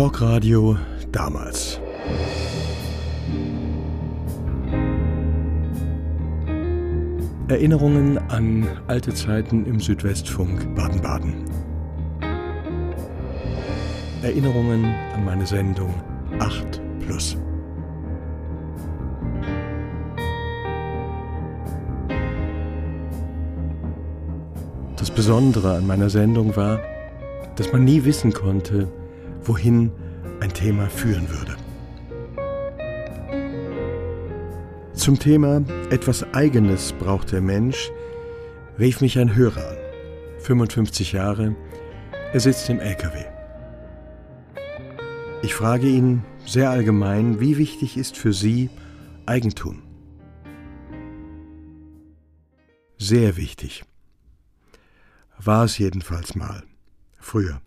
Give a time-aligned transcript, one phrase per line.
[0.00, 0.78] Talkradio
[1.12, 1.78] damals.
[7.48, 11.44] Erinnerungen an alte Zeiten im Südwestfunk Baden-Baden.
[14.22, 15.92] Erinnerungen an meine Sendung
[16.38, 17.36] 8 Plus.
[24.96, 26.80] Das Besondere an meiner Sendung war,
[27.56, 28.88] dass man nie wissen konnte,
[29.44, 29.90] wohin
[30.40, 31.56] ein Thema führen würde.
[34.94, 37.90] Zum Thema Etwas Eigenes braucht der Mensch
[38.78, 39.76] rief mich ein Hörer an.
[40.40, 41.54] 55 Jahre,
[42.32, 43.24] er sitzt im LKW.
[45.42, 48.70] Ich frage ihn sehr allgemein, wie wichtig ist für Sie
[49.26, 49.82] Eigentum?
[52.98, 53.84] Sehr wichtig.
[55.38, 56.62] War es jedenfalls mal.
[57.18, 57.60] Früher.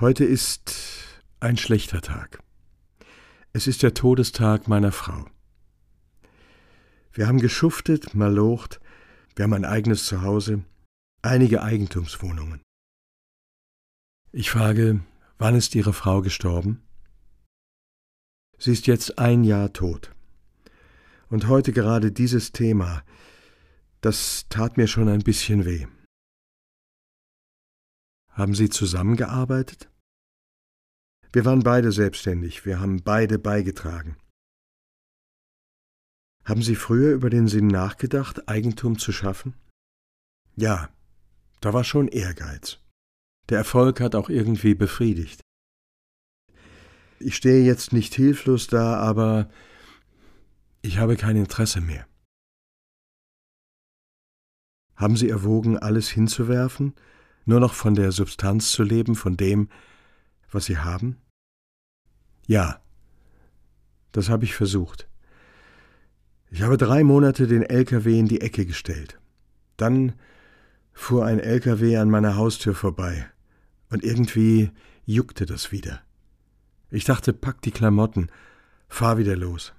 [0.00, 2.42] Heute ist ein schlechter Tag.
[3.52, 5.24] Es ist der Todestag meiner Frau.
[7.12, 8.80] Wir haben geschuftet, malocht,
[9.36, 10.64] wir haben ein eigenes Zuhause,
[11.22, 12.60] einige Eigentumswohnungen.
[14.32, 14.98] Ich frage,
[15.38, 16.82] wann ist Ihre Frau gestorben?
[18.58, 20.12] Sie ist jetzt ein Jahr tot.
[21.28, 23.04] Und heute gerade dieses Thema,
[24.00, 25.86] das tat mir schon ein bisschen weh.
[28.34, 29.88] Haben Sie zusammengearbeitet?
[31.32, 34.16] Wir waren beide selbstständig, wir haben beide beigetragen.
[36.44, 39.54] Haben Sie früher über den Sinn nachgedacht, Eigentum zu schaffen?
[40.56, 40.90] Ja,
[41.60, 42.80] da war schon Ehrgeiz.
[43.48, 45.40] Der Erfolg hat auch irgendwie befriedigt.
[47.20, 49.48] Ich stehe jetzt nicht hilflos da, aber
[50.82, 52.06] ich habe kein Interesse mehr.
[54.96, 56.94] Haben Sie erwogen, alles hinzuwerfen,
[57.44, 59.68] nur noch von der Substanz zu leben, von dem,
[60.50, 61.18] was Sie haben?
[62.46, 62.80] Ja,
[64.12, 65.08] das habe ich versucht.
[66.50, 69.18] Ich habe drei Monate den LKW in die Ecke gestellt.
[69.76, 70.12] Dann
[70.92, 73.26] fuhr ein LKW an meiner Haustür vorbei,
[73.90, 74.70] und irgendwie
[75.04, 76.02] juckte das wieder.
[76.90, 78.30] Ich dachte, pack die Klamotten,
[78.88, 79.72] fahr wieder los.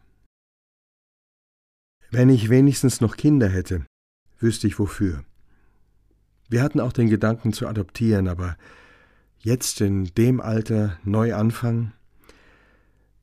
[2.12, 3.86] Wenn ich wenigstens noch Kinder hätte,
[4.40, 5.24] wüsste ich wofür.
[6.48, 8.58] Wir hatten auch den Gedanken zu adoptieren, aber
[9.40, 11.94] jetzt in dem Alter neu anfangen,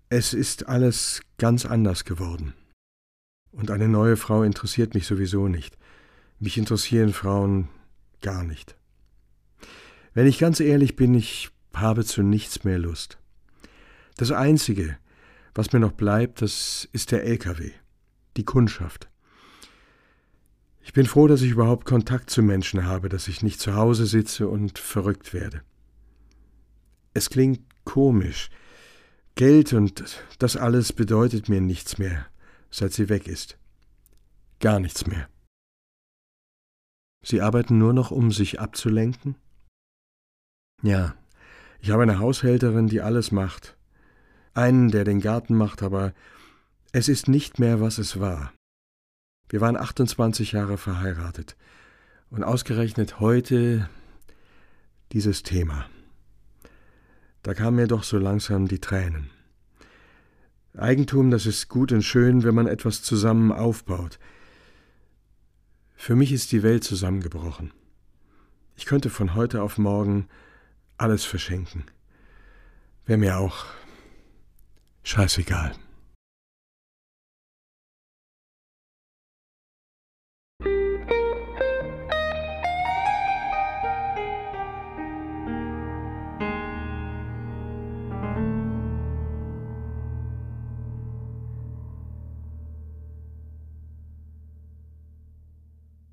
[0.08, 2.54] es ist alles ganz anders geworden.
[3.52, 5.76] Und eine neue Frau interessiert mich sowieso nicht.
[6.38, 7.68] Mich interessieren Frauen
[8.20, 8.76] gar nicht.
[10.14, 13.18] Wenn ich ganz ehrlich bin, ich habe zu nichts mehr Lust.
[14.16, 14.98] Das Einzige,
[15.54, 17.70] was mir noch bleibt, das ist der LKW,
[18.36, 19.08] die Kundschaft.
[20.82, 24.06] Ich bin froh, dass ich überhaupt Kontakt zu Menschen habe, dass ich nicht zu Hause
[24.06, 25.62] sitze und verrückt werde.
[27.14, 28.50] Es klingt komisch.
[29.34, 30.04] Geld und
[30.38, 32.26] das alles bedeutet mir nichts mehr,
[32.70, 33.58] seit sie weg ist.
[34.60, 35.28] Gar nichts mehr.
[37.24, 39.36] Sie arbeiten nur noch, um sich abzulenken?
[40.82, 41.14] Ja,
[41.80, 43.76] ich habe eine Haushälterin, die alles macht.
[44.54, 46.12] Einen, der den Garten macht, aber
[46.90, 48.52] es ist nicht mehr, was es war.
[49.48, 51.56] Wir waren 28 Jahre verheiratet.
[52.30, 53.88] Und ausgerechnet heute
[55.12, 55.86] dieses Thema.
[57.42, 59.30] Da kamen mir doch so langsam die Tränen.
[60.74, 64.18] Eigentum, das ist gut und schön, wenn man etwas zusammen aufbaut.
[65.94, 67.72] Für mich ist die Welt zusammengebrochen.
[68.76, 70.28] Ich könnte von heute auf morgen
[70.96, 71.84] alles verschenken.
[73.04, 73.66] Wäre mir auch
[75.02, 75.74] scheißegal.